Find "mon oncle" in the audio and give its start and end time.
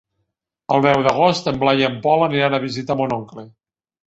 3.05-3.47